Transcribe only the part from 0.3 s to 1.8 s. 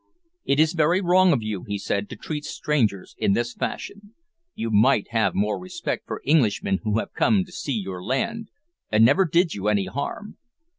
"It is very wrong of you," he